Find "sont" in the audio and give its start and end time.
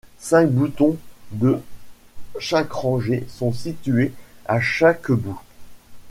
3.29-3.53